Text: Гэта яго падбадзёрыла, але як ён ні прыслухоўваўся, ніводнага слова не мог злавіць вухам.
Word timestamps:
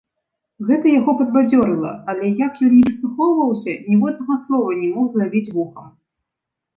Гэта 0.67 0.87
яго 0.99 1.11
падбадзёрыла, 1.17 1.91
але 2.13 2.29
як 2.45 2.53
ён 2.67 2.71
ні 2.75 2.79
прыслухоўваўся, 2.87 3.75
ніводнага 3.91 4.39
слова 4.47 4.69
не 4.81 4.89
мог 4.95 5.05
злавіць 5.13 5.43
вухам. 5.59 5.87